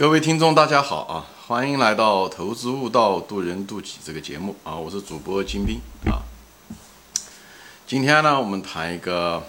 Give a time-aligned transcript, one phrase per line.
[0.00, 1.26] 各位听众，大家好啊！
[1.46, 4.74] 欢迎来到《投资悟道，渡人渡己》这个节目啊！
[4.74, 6.24] 我是主播金兵啊。
[7.86, 9.42] 今天呢，我们谈一个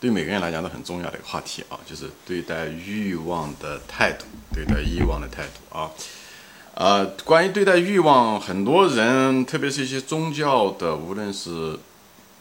[0.00, 4.24] 对每个人来讲都很重要的一个话题啊，就是对待欲望的态度，
[4.54, 5.90] 对待欲望的态度啊。
[6.72, 11.78] 呃，关于对待欲望，很多人，特别是一些宗教的，无论是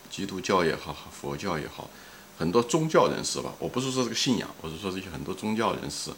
[0.09, 1.89] 基督教也好，佛教也好，
[2.37, 6.11] 很多宗教人士吧，我不是说这个信仰，我是说这些很多宗教人士。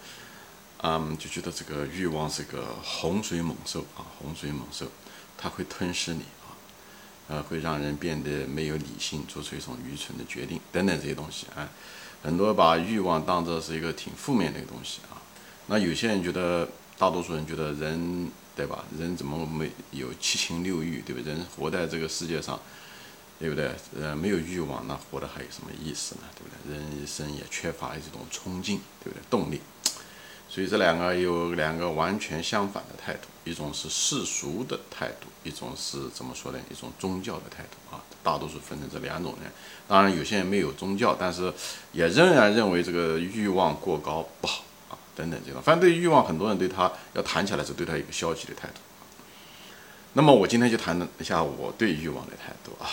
[0.84, 4.86] 嗯，就觉得这个欲望是个洪水猛兽啊，洪水猛兽，
[5.36, 6.54] 它会吞噬你啊，
[7.30, 11.68] 呃，会让人变得没有理性，做出一种愚蠢的决定等等这些东西啊。
[12.22, 15.18] 很多把欲望当做是一个挺负面的一个东西啊。
[15.66, 18.84] 那有些人觉得，大多数人觉得人对吧？
[19.00, 21.34] 人怎么没有七情六欲，对不对？
[21.34, 22.60] 人活在这个世界上，
[23.39, 23.71] 对不对？
[24.00, 26.21] 呃，没有欲望，那活的还有什么意思呢？
[26.36, 26.75] 对不对？
[26.77, 29.21] 人一生也缺乏一种冲劲，对不对？
[29.29, 29.61] 动力。
[30.50, 36.59] 所以这两个有两个完全相反的态度，一种是世俗的态度，一种是怎么说呢？
[36.71, 38.02] 一种宗教的态度啊。
[38.23, 39.51] 大多数分成这两种人。
[39.88, 41.53] 当然，有些人没有宗教，但是
[41.94, 45.61] 也仍然认为这个欲望过高不好啊，等等这种。
[45.61, 48.75] 反正对欲望，很多人对他要谈起来是对他一个消极的态度。
[50.13, 52.89] 那么我今天就谈一下我对欲望的态度啊。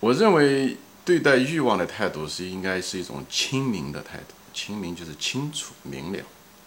[0.00, 4.34] 我认为对待欲望的态度是应该是一种清明的态度。
[4.52, 6.18] 清明就是清楚明了，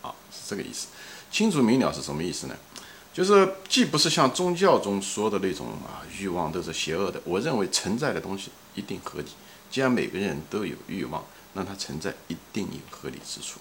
[0.04, 0.88] 啊，是这个意思。
[1.32, 2.56] 清楚明了是什么意思呢？
[3.12, 7.20] 就是既不是像宗教中说的那种啊，欲望都是邪恶的。
[7.26, 9.28] 我认为存在的东西一定合理。
[9.72, 13.60] 既然每个人都有欲望，那它存在一定有合理之处，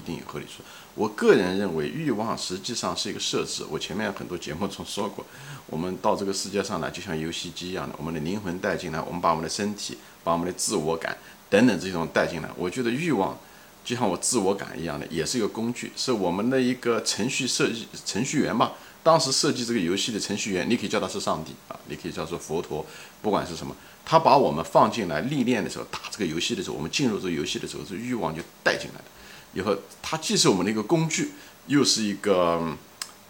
[0.00, 0.62] 一定有合理处。
[0.94, 3.64] 我个人认为，欲望实际上是一个设置。
[3.70, 5.24] 我前面很多节目中说过，
[5.66, 11.16] 我们到这个世界上来，就像游戏机一样的，我们的灵魂带进来，我们把我们的身体、把我们的自我感
[11.50, 12.48] 等等这种带进来。
[12.56, 13.38] 我觉得欲望。
[13.82, 18.74] 就像我自我感一样的，也是一个工具，是我们的一个程序设计程序员吧。
[19.02, 22.84] 当时设计这个游戏的程序员，你可以叫他是上帝啊，你可以叫做佛陀，
[23.22, 23.74] 不管是什么，
[24.04, 29.04] 他把我们放进来历练的时候，打这个游戏的时候，我们进入这个游戏的时候，这欲望就带进来了。
[29.52, 31.32] 以后，它既是我们的一个工具，
[31.66, 32.76] 又是一个，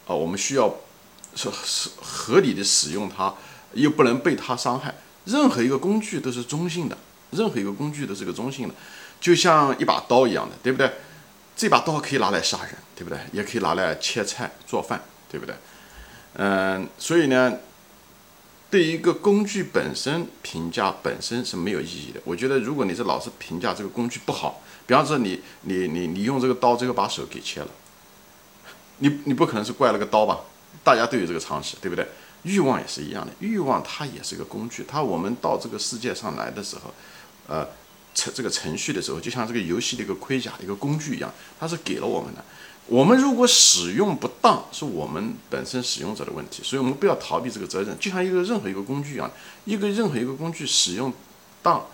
[0.07, 0.75] 呃，我们需要
[1.35, 3.35] 是是合理的使用它，
[3.75, 4.95] 又不能被它伤害。
[5.25, 6.97] 任何一个工具都是中性的，
[7.31, 8.75] 任何一个工具都是个中性的。
[9.21, 10.91] 就像一把刀一样的，对不对？
[11.55, 13.19] 这把刀可以拿来杀人，对不对？
[13.33, 15.55] 也可以拿来切菜做饭，对不对？
[16.35, 17.59] 嗯，所以呢，
[18.71, 22.21] 对一个工具本身评价本身是没有意义的。
[22.25, 27.69] 我觉得，如果你是老是评价这个工具不好，比方说你你你你用这个刀，这个把手给切了，
[28.99, 30.41] 你你不可能是怪了个刀吧？
[30.83, 32.05] 大家都有这个常识，对不对？
[32.43, 36.93] 欲望也是一样的，欲望它也是个工具，它我们到这个世界上来的时候，
[37.47, 37.65] 呃。
[38.13, 42.45] 程这个程序的时候，就像这个游戏的一个盔甲、一个工具一样，它是给了我们的。
[42.87, 46.61] 我们如果使用不当，是我们本身使用者的问题。
[46.65, 47.97] 所以，我们不要逃避这个责任。
[48.01, 49.31] 就像一个任何一个工具一样，
[49.65, 51.13] 一个任何一个工具使用
[51.63, 51.87] 当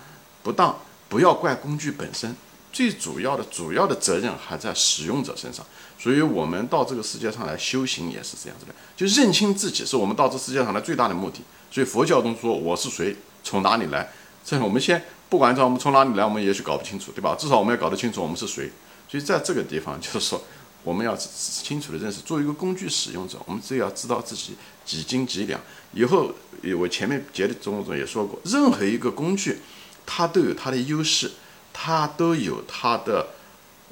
[0.42, 0.78] 不当，
[1.10, 2.34] 不要怪工具本身。
[2.76, 5.64] 最主要的、主要的责任还在使用者身上。
[5.98, 11.41] 所以，我们到这个世界上来修行也是这样子的，就认清自己是我们到这世界上来最大的目的。
[11.70, 14.12] 所以，佛教中说我是谁，从哪里来，
[14.44, 15.03] 这我们先。
[15.31, 17.34] 不管我们从哪里来，我们也许搞不清楚，对吧？
[17.34, 18.70] 至少我们要搞得清楚我们是谁。
[19.08, 20.44] 所以在这个地方，就是说，
[20.84, 24.54] 我们要清楚的认识，作为一个工具使用者，我们只要知道自己
[24.84, 25.58] 几斤几两。
[25.94, 26.31] 以后
[26.78, 29.60] 我前面节的中中也说过，任何一个工具，
[30.04, 31.32] 它都有它的优势，
[31.78, 33.26] 它都有它的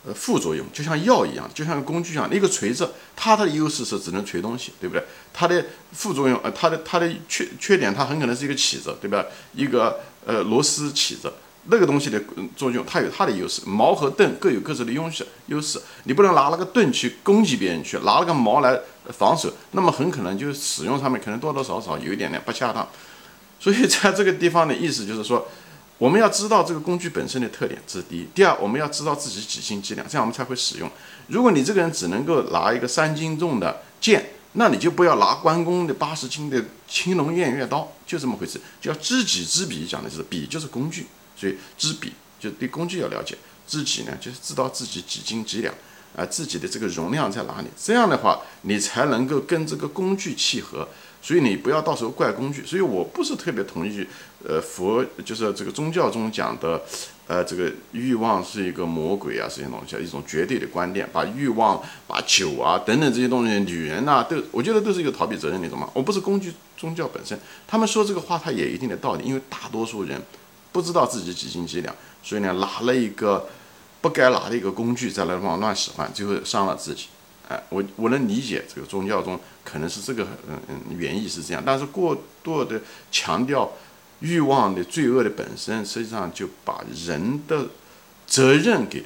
[0.06, 2.32] 呃副作用，就像药一样，就像工具一样。
[2.34, 5.04] 一个锤子，它的优势是只能锤东西，对不对？
[5.34, 9.26] 它的副作用，呃，它的它的缺缺点，它很可能是一个起子，对吧？
[9.52, 10.00] 一个。
[10.26, 11.30] 呃，螺丝起子
[11.66, 12.18] 那个东西的
[12.56, 13.60] 作用，它有它的优势。
[13.66, 18.80] 矛和盾各有各自的优势，优势你不能拿那个盾去攻击别人去，拿那个矛来
[19.10, 22.88] 防守，那么很可能就使用上面可能多多少少有一点点不恰当。
[23.60, 25.46] 所以在这个地方的意思就是说，
[26.04, 28.28] 我们要知道这个工具本身的特点，这是第一。
[28.34, 30.90] 第二，我们要知道自己几斤几两，这样我们才会使用。
[31.28, 38.60] 如果你这个人只能够拿一个三斤重的剑，那你就不要拿关公的八十斤的青龙偃月刀，就这么回事。
[38.82, 45.72] 叫知己知彼，讲的就是彼就是工具，所以知彼就对工具要了解，知己呢就是知道自己几斤几两
[46.14, 47.68] 啊，自己的这个容量在哪里。
[47.82, 50.86] 这样的话，你才能够跟这个工具契合。
[51.24, 52.62] 所以你不要到时候怪工具。
[52.66, 54.06] 所以我不是特别同意，
[54.46, 56.82] 呃，佛就是这个宗教中讲的。
[57.26, 65.88] 呃，这个欲望是一个魔鬼啊，这些东西，一种绝对的观点，把欲望、把酒啊等等这些东西，女人呐，都我觉得都是一个逃避责任那种嘛。
[65.94, 70.20] 我不是攻击宗教本身，他们说这个话，他也一定的道理，因为大多数人
[70.70, 73.48] 不知道自己几斤几两，所以呢，拿了一个
[74.02, 77.06] 不该拿的一个工具，再来往乱使唤，最后伤了自己。
[77.48, 82.80] 哎，我我能理解这个宗教中可能是这个嗯嗯原意是这样，但是过多的
[83.10, 83.72] 强调
[84.20, 87.68] 欲望的罪恶的本身，实际上就把人的
[88.26, 89.04] 责任给。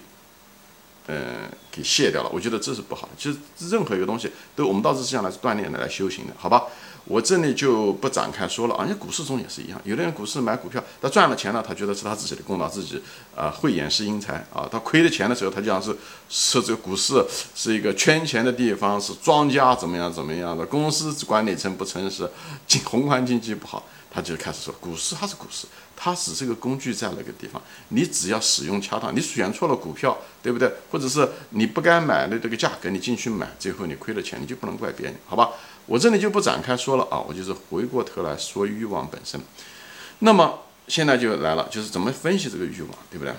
[1.10, 3.12] 嗯，给卸掉了，我觉得这是不好的。
[3.16, 3.38] 其实
[3.70, 6.64] 任何一个东西，都我们到这世上来是锻炼的，来修行的，好吧？
[7.08, 8.74] 我这里就不展开说了。
[8.74, 8.84] 啊。
[8.84, 13.02] 因为股市中也是一样，有的人股市买股票，他赚了钱了，他觉得是他自己的功劳，自己
[13.34, 14.68] 啊慧眼识英才啊。
[14.70, 15.96] 他亏了钱的时候，他就像是
[16.28, 17.24] 说这个股市
[17.54, 22.30] 是一个圈钱的地方，是庄家怎么样怎么样的，公司管理层不诚实，
[22.66, 23.84] 经宏观经济不好。
[24.10, 30.72] 他就开始说，股市它是股市，它只是个工具，在那个地方，你只要使用恰当，你选错了股票，对不对？
[30.90, 35.50] 或者是你不该买的这个价格，你进去买，最后你亏了钱，你就不能怪别人，好吧？
[35.88, 39.40] 我这里就不展开说了啊，我就是回过头来说欲望本身。
[40.18, 43.34] 那么现在就来了，就是怎么分析这个欲望，对不对？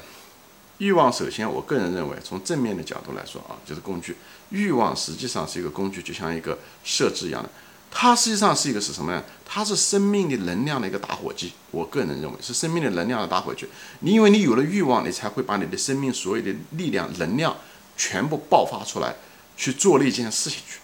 [0.80, 4.16] 欲望首先，我个人认为，从正面的角度来说啊，就是工具。
[4.50, 7.50] 欲望实际上是一个工具，就像一个设置一样的。
[7.92, 9.24] 它实际上是一个是什么呢？
[9.46, 11.52] 它是生命的能量的一个打火机。
[11.72, 13.68] 我个人认为是生命的能量的打火机。
[14.00, 17.56] 你因为你有了欲望，你才会把你的生命所有的力量、能量
[17.98, 19.16] 全部爆发出来，
[19.58, 20.80] 去做那件事情去。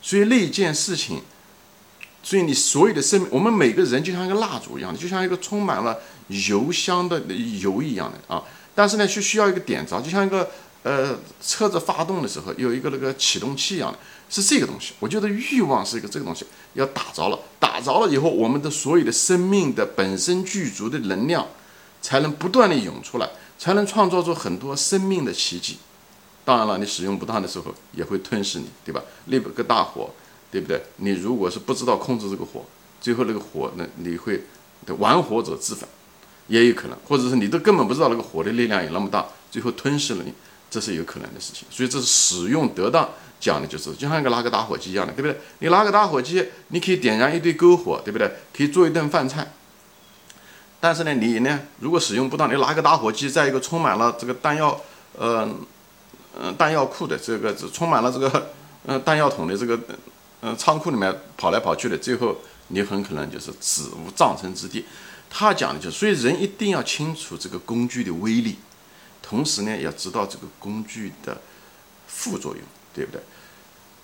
[0.00, 1.22] 所以那件事情，
[2.22, 5.98] 所以你所有的生命，我们每个人就像一个蜡烛一样的，就像一个充满了
[6.28, 7.20] 油香的
[7.60, 8.42] 油一样的啊。
[8.74, 10.50] 但是呢，是需要一个点着，就像一个
[10.82, 13.98] 呃车子发动的时候有一个那个启动器一样的。
[14.30, 21.46] 是这个东西，我觉得欲望是一个这个东西，要打着了，打着了以后，我们的所有的生命的本身具足的能量，
[22.02, 23.26] 才能不断的涌出来，
[23.58, 25.78] 才能创造出很多生命的奇迹。
[26.48, 29.02] 当然了，你使用不当的时候，也会吞噬你，对吧？
[29.26, 30.08] 那个大火，
[30.50, 30.82] 对不对？
[30.96, 32.64] 你如果是不知道控制这个火，
[33.02, 34.42] 最后那个火，那你会
[34.96, 35.86] 玩火者自焚，
[36.46, 40.32] 也有可能，或者是你都根本不知道那个火的力量有那么大，最后吞噬了你，
[40.70, 41.68] 这是有可能的事情。
[41.70, 43.06] 所以这是使用得当。
[43.38, 45.38] 讲的就是，就像一个拿个打火机一样的，对不对？
[45.58, 48.26] 你拿个打火机，你可以点燃一堆篝火，对不对？
[48.56, 49.52] 可以做一顿饭菜。
[50.80, 54.80] 但是呢，你呢，如果使用不当，你拿个打火机在一个充满了这个弹药，
[55.16, 55.46] 呃，
[56.36, 58.50] 嗯，弹药库的这个，充满了这个，
[58.86, 59.78] 呃，弹药桶的这个，
[60.40, 62.36] 呃，仓库里面跑来跑去的，最后
[62.68, 64.84] 你很可能就是死无葬身之地。
[65.30, 68.56] 他讲的就是，所以人一定要清楚这个工具的威力，
[69.22, 71.40] 同时呢，要知道这个工具的
[72.06, 72.62] 副作用。
[72.94, 73.20] 对不对？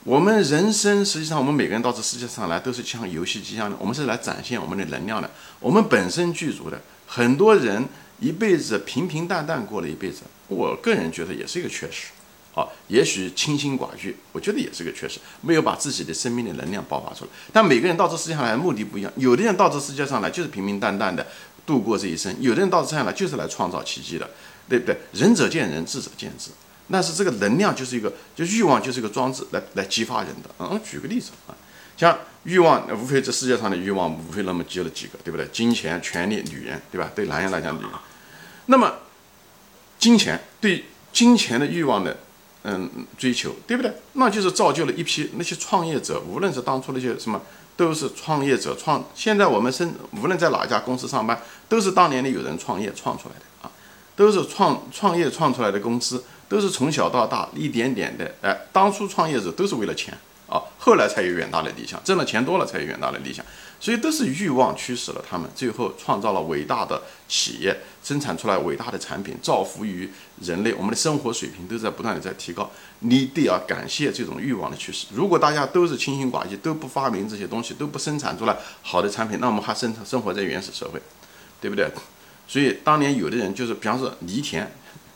[0.05, 5.29] 我们人生实际上，我们每个人到这世界上来都是像游戏机一样的，我们是来展现我们的能量的。
[5.59, 7.85] 我们本身具足的，很多人
[8.21, 12.09] 一辈子平平淡淡过了一辈子，我个人觉得也是一个缺失。
[12.55, 17.31] 啊，也许清心寡欲，我觉得也是个缺失，没有把自己的生命的能量爆发出来。
[17.53, 21.27] 但每个人到这世界上来目的不一样，有的人到这世界上来就是平平淡淡的
[21.67, 24.31] 度过这一生，有的人到这世界上来就是来创造奇迹的，
[24.69, 24.97] 对不对？
[25.15, 26.53] 仁者见仁，智者见智。
[26.89, 30.49] 但是这个能量就是一个，就欲望就是一个装置，来来激发人的。
[30.61, 31.57] 嗯，举个例子啊，
[31.97, 35.47] 像欲望，无非这世界上的欲望无非那么几了几个，对不对？
[35.53, 37.11] 金钱、权力、女人，对吧？
[37.15, 37.91] 对男人来讲，女人。
[38.67, 38.93] 那么，
[39.99, 42.17] 金钱对金钱的欲望的，
[42.65, 43.93] 嗯，追求，对不对？
[44.15, 47.41] 那就是造就了一批那些创业者，无论是当初那些什么，
[47.77, 49.05] 都是创业者创。
[49.15, 53.71] 现在我们生无论在哪家公司上班，都是当年的有人创业创出来的啊，
[54.17, 56.25] 都是创创业创出来的公司。
[56.47, 60.17] 都是从小到大一点点的，哎，当初创业者都是为了钱，
[60.85, 63.43] 后来才有远大的理想，挣了钱多了才有远大的理想，
[63.81, 70.07] 所以都是欲望驱使了他们，最后创造了伟大的企业，生产出来伟大的产品，造福于
[70.43, 72.71] 人类，我们的生活水平都在不断的在提高。
[72.99, 75.07] 你得要感谢这种欲望的驱使。
[75.15, 81.01] 如果大家都是清心寡欲，都不发明这些东西，都不生产出来好的产品，那我们还生生活在原始社会，
[81.63, 81.91] 对不对？
[82.47, 84.71] 所以当年有的人就是，比方说犁田，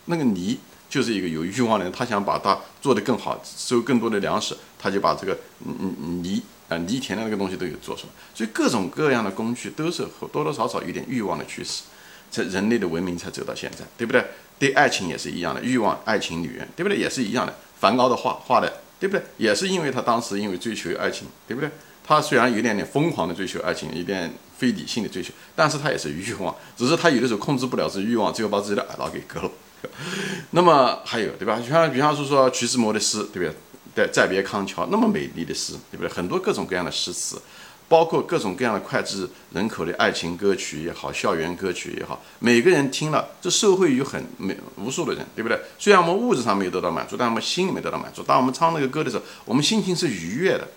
[0.07, 0.59] 那个犁。
[0.89, 8.13] 就是一个有欲望的人，他想把它做得更好，收更多的粮食，他就把这个嗯犁啊犁田的那个东西都有做出来。
[8.35, 11.83] 所以各种各样的工具都是多多少少有点欲望的驱使，
[12.31, 14.25] 才人类的文明才走到现在，对不对？
[14.59, 16.99] 对爱情也是一样的，欲望、爱情、女人，对不对？
[16.99, 17.55] 也是一样的。
[17.79, 19.23] 梵高的画画的，对不对？
[19.37, 21.71] 也是因为他当时因为追求爱情，对不对？
[22.05, 29.51] 他虽然有点点疯狂的追求爱情，有点非理性的追求，但是他也是欲望，只是他有的时候控制不了这欲望，最后把自己的耳朵给割了。
[30.53, 31.61] 那么还有对吧？
[31.61, 33.55] 像比方说说徐志摩的诗，对不对？
[33.95, 36.09] 在再别康桥那么美丽的诗，对不对？
[36.09, 37.41] 很多各种各样的诗词，
[37.89, 45.59] 包括各种各样的脍炙人口的爱情歌曲也好，校园歌曲也好，每个人听了，这社会有很没无数的人，对不对？
[45.79, 48.23] 虽然我们物质上没有得到满足，但我们心里面得到满足。
[48.23, 50.69] 当我们唱那个歌的时候，我们心情是愉悦的。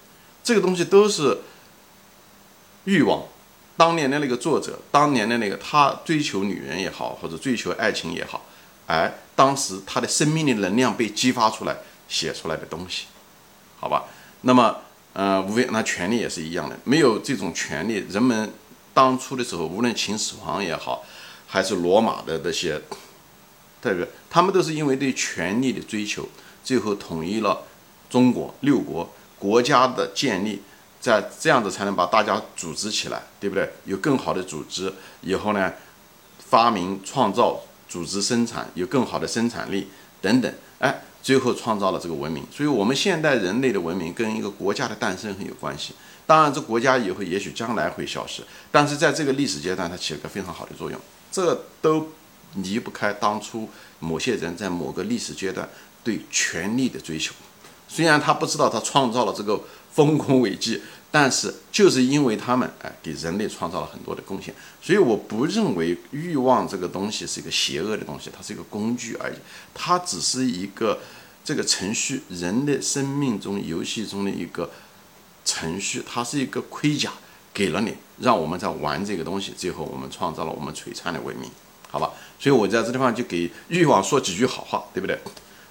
[0.43, 1.38] 这个东西都是
[2.86, 3.24] 欲望。
[3.77, 8.46] 当年的那个作者，当年的那个他追求女人也好，或者追求爱情也好。
[8.91, 11.77] 哎，当时他的生命的能量被激发出来
[12.10, 13.05] 写出来的东西，
[13.79, 14.03] 好吧？
[14.41, 14.81] 那么，
[15.13, 18.51] 呃，无非那权力也是一样的，没有这种权利，人们
[18.93, 21.05] 当初的时候，无论秦始皇也好，
[21.48, 22.81] 还是罗马的这些，
[23.81, 26.27] 这个他们都是因为对权力的追求，
[26.62, 27.63] 最后统一了
[28.10, 30.62] 中国六国国家的建立。
[31.00, 33.67] 在这样子才能把大家组织起来，对不对？
[33.86, 35.74] 有更好的组织以后呢，
[36.38, 37.60] 发明创造、
[37.91, 39.89] 组织生产，有更好的生产力
[40.21, 42.41] 等等，哎，最后创造了这个文明。
[42.50, 45.93] 所以，我们现代人类的文明跟一个国家的诞生很有关系。
[46.25, 50.98] 当然，这国家以后也许将来会消失，但是在这个历史阶段，它起了个非常好的作用。
[51.29, 52.07] 这都
[52.55, 53.67] 离不开当初
[54.00, 55.67] 某些人在某个历史阶段
[56.01, 57.33] 对权力的追求。
[57.89, 59.62] 虽然他不知道他创造了这个。
[59.93, 60.81] 丰功伟绩，
[61.12, 69.36] 但是就是因为他们哎，给人类创造了很多的贡献，所以我不认为欲望这个东西是一个邪恶的东西，它是一个工具而已，
[69.74, 71.00] 它只是一个
[71.43, 74.69] 这个程序，人的生命中游戏中的一个
[75.43, 77.12] 程序，它是一个盔甲，
[77.53, 81.50] 给了你，让我们在玩这个东西，最后我们创造了我们璀璨的文明，
[81.89, 82.12] 好吧？
[82.39, 85.19] 所以我在这地方就给欲望说几句好话，对不对？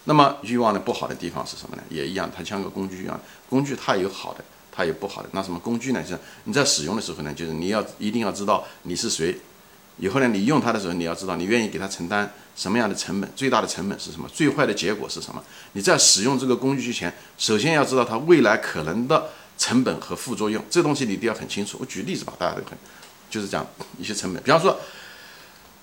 [0.04, 1.82] 那么欲望的不好的地方是什么呢？
[1.90, 4.42] 也一样，它像个工具一样，工具它有好的，
[4.72, 5.28] 它有不好的。
[5.32, 6.02] 那什么工具呢？
[6.02, 9.38] 就是你在使用的时候呢，就是你要一定要知道你是谁。
[9.98, 15.44] 以后呢，你用它的时候，你要知道你愿意给它承担什么样的成本，最大的成本是什么，最坏的结果是什么。
[15.72, 19.28] 你在使用这个工具之前，首先要知道它未来可能的
[19.58, 21.76] 成本和副作用，这东西你都要很清楚。
[21.78, 22.78] 我举例子吧，大家都很，
[23.28, 23.66] 就是讲
[23.98, 24.80] 一些成本，比方说。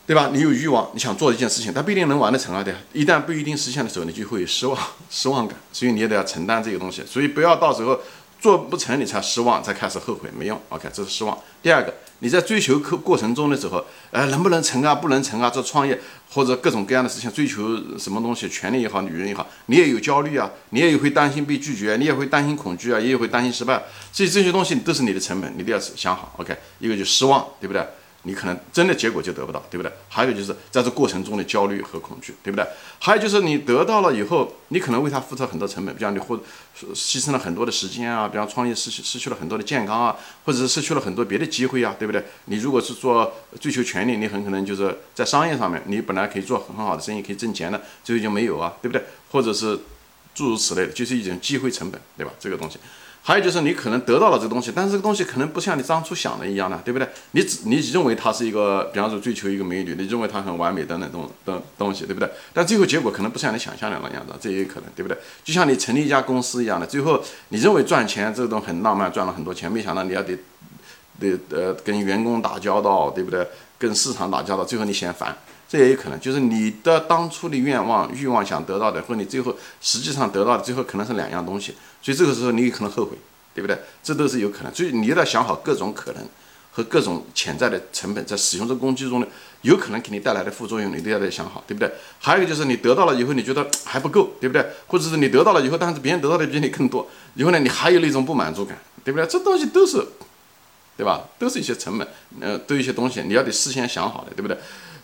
[0.08, 0.30] 对吧？
[0.32, 2.64] 你有欲望，你想做一件事情，但不一定能完得成啊！
[2.64, 4.80] 对，一旦不一定实现的时候，你就会有失望、
[5.12, 7.04] 失望感，所以你也得要承担这个东西。
[7.06, 8.00] 所以不要到时候
[8.40, 10.58] 做不成，你才失望，才开始后悔，没用。
[10.70, 11.38] OK，这是失望。
[11.62, 14.96] 第二个，你在追求过过程中的时候，呃，能不能成啊？
[14.96, 15.52] 不能成啊？
[15.54, 16.00] 这创业
[16.30, 23.84] 或者各种各样的事情，追求什么东西，权利也好，女人也好，你也有焦虑啊，你也会担心被拒绝，你也会担心恐惧啊，也会担心失败。
[24.14, 26.34] 所以这些东西都是你的成本，你都要想好。
[26.38, 27.86] OK，一个就失望，对不对？
[28.28, 29.90] 你可能真的结果就得不到，对不对？
[30.10, 32.68] 还有就是在这过程中的焦虑和恐惧，对不对？
[33.00, 36.38] 还有就是你得到了以后，你可能为他付出很多成本，比方你或
[36.94, 42.22] 牺牲了很多的时间啊，比方创业失去失去了很多的健康啊，或者是失去了很多别的机会啊，对不对？
[42.46, 49.06] 你如果是做追求权利，你很可能就是在商业上面，你本来可以做很好的生意，可以挣钱的，最后就没有啊，对不对？
[49.32, 49.80] 或者是
[50.36, 52.34] 诸如此类的，就是一种机会成本，对吧？
[52.40, 52.78] 这个东西。
[53.28, 57.06] 还有就是你可能得到了这个东西，但是这个东西可能不像你当初想的一样的，对不对？
[57.32, 62.32] 你只你认为它是一个，比方说追求一个美女，你认为她很完美的那种的东西，对不对？
[62.54, 65.18] 但最后结果可能不像你想象的那样子，这也有可能，对不对？
[65.44, 70.38] 就像你成立一家公司一样的，最后你认为赚钱这种很浪漫，赚了很多钱，没想到你要得
[71.20, 73.46] 得呃跟员工打交道，对不对？
[73.78, 75.36] 跟市场打交道，最后你嫌烦。
[75.70, 81.76] 这也有可能，就是你的当初的愿望、欲望想得到的，和你最后实际上得到的，最后可能是两样东西。
[82.02, 83.18] 所以这个时候你有可能后悔，
[83.54, 83.78] 对不对？
[84.02, 84.74] 这都是有可能。
[84.74, 86.24] 所以你要想好各种可能
[86.72, 89.28] 和各种潜在的成本，在使用这工具中的
[89.64, 91.92] 有可能给你带来的副作用，你都要得想好，对不对？
[92.20, 94.66] 还有一个就是你得到了以后，你觉得还不够，对不对？
[94.88, 97.06] 或者是你得到了以后，但是别人得到的比你更多，
[97.36, 99.28] 以后呢，你还有那种不满足感，对不对？
[99.28, 100.02] 这东西都是，
[100.96, 101.26] 对吧？
[101.38, 102.08] 都是一些成本，
[102.40, 104.58] 呃，都一些东西，你要得事先想好的，对不对？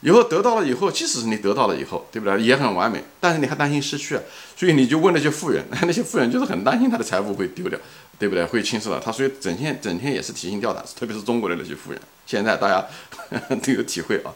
[0.03, 2.41] 以后得到了以后，即使是你得到了以后，对不对？
[2.41, 4.21] 也很完美，但是你还担心失去啊，
[4.55, 7.79] 所以你就问那些富人， 那些富人就是很担心他的财富会丢掉，
[8.19, 8.43] 对不对？
[8.45, 12.85] 会侵蚀了他，所以整天整天也是提心吊胆，特别是中国的那些富人，现在大家
[13.63, 14.33] 都有体会啊。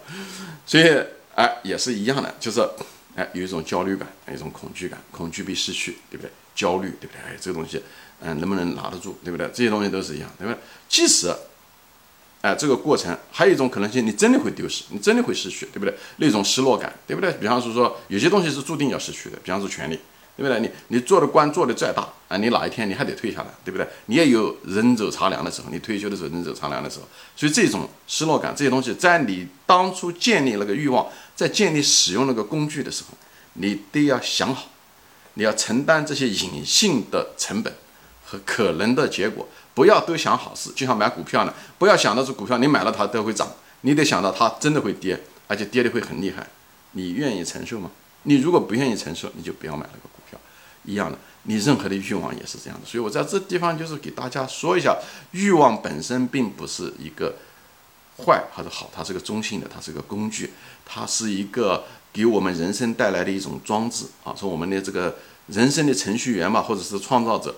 [0.65, 0.85] 所以
[1.35, 2.65] 哎，也是一样的，就是
[3.15, 6.31] 哎有一种焦虑感，一种恐惧感，恐惧被失去，对不对？
[6.55, 7.19] 焦虑，对不对？
[7.27, 7.83] 哎，这个东西，
[8.21, 9.45] 嗯，能不能拿得住，对不对？
[9.53, 10.57] 这些东西都是一样，对不对？
[10.87, 11.29] 即使。
[12.41, 15.93] 哎，这个过程还有一种可能性，你真的会丢失，你真的会失去，对不对？
[16.17, 17.31] 那种失落感，对不对？
[17.33, 19.99] 比方说说，有些东西是注定要失去的，比方说权利，
[20.37, 20.59] 对不对？
[20.59, 23.87] 你你做的官做的再大啊，你哪一天你还得退下来，对不对？
[24.05, 33.17] 你也有人走茶凉的时候，你退休的时候人走茶凉的时候，所以这种失落感，这些东西在你当初建立那个欲望，在建立使用那个工具的时候，
[33.53, 34.69] 你都要想好，
[35.33, 37.73] 你要承担这些隐性的成本
[38.23, 39.49] 和可能的结果。
[39.77, 43.47] 不要都想好事，就像买股票呢，不要想到是股票你买了它都会涨，
[43.81, 46.47] 你得想到它真的会跌，而且跌的会很厉害，
[46.93, 47.91] 你愿意承受吗？
[48.23, 50.39] 你如果不愿意承受，你就不要买那个股票。
[50.83, 52.87] 一样的，你任何的欲望也是这样的。
[52.87, 54.97] 所以我在这地方就是给大家说一下，
[55.29, 57.35] 欲望本身并不是一个
[58.25, 60.53] 坏还是好，它是个中性的，它是个工具，
[60.87, 67.53] 它是一个给我们人生带来的一种装置啊，说我们的这个人生的程序员嘛，或者是创造者。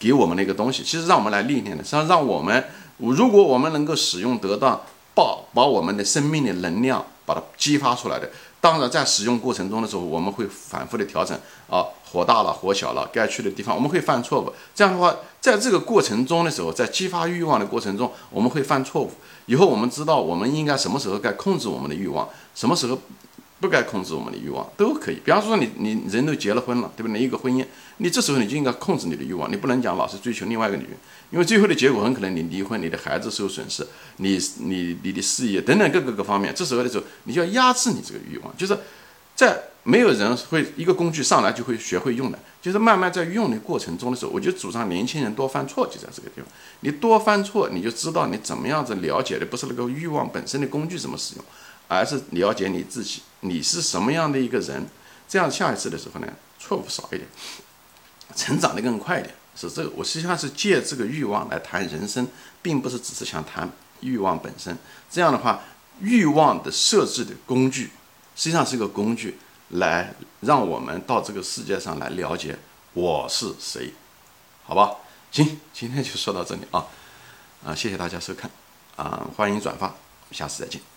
[0.00, 2.64] 给我们的一个东西，其实让我们来历练的，实际上让我们，
[2.96, 4.80] 如果我们能够使用得当，
[5.14, 8.30] 把把我们的生命的能量把它激发出来的，
[8.62, 11.38] 当然，在使用过程中的时候，我们会反复的调整
[11.68, 14.50] 啊，火大了，火小了，该去的地方我们会犯错误。
[14.74, 19.10] 这样的话，在这个过程中的时候，在激发欲望的过程中，我们会犯错误。
[19.44, 22.98] 以后我们知道我们应该什么时候该控制我们的欲望，什么时候。
[23.60, 27.12] 不该控制我们的欲望都可以，比方说你你人都结了婚了，对吧？
[27.12, 27.64] 你一个婚姻，
[27.98, 30.92] 你这时候你就应该控制你的欲望，你不能讲老是追求另外一个女人，
[31.30, 33.86] 因为最后的结果很可能你离婚，你的孩子受损失，
[34.16, 38.74] 你你你的事业等等各个各方面，这时候的时候你就要压制你这个欲望，就是
[39.36, 46.46] 在没有人会一个工具上来就会学会用的，就是慢慢在用的过程中的时候，我就主张年轻人多犯错，就在这个地方，
[46.80, 51.44] 你多犯错，你就知道你怎么样子了解的不是那个欲望本身的工具怎么使用。
[51.90, 54.86] 而是了解你自己，你是什么样的一个人，
[55.28, 57.26] 这样下一次的时候呢，错误少一点，
[58.36, 59.34] 成长的更快一点。
[59.56, 62.28] 是这个，我实际上是借这个欲望来谈人生，
[62.62, 63.68] 并不是只是想谈
[64.00, 64.78] 欲望本身。
[65.10, 65.64] 这样的话，
[66.00, 67.90] 欲望的设置的工具，
[68.36, 69.36] 实际上是一个工具，
[69.70, 72.56] 来让我们到这个世界上来了解
[72.92, 73.92] 我是谁，
[74.62, 74.94] 好吧？
[75.32, 76.86] 行，今天就说到这里啊，
[77.66, 78.48] 啊，谢谢大家收看，
[78.94, 79.92] 啊，欢迎转发，
[80.30, 80.89] 下次再见。